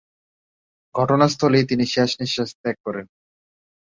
[0.95, 3.05] ঘটনাস্থলেই তিনি শেষ নিঃশ্বাস ত্যাগ করেন।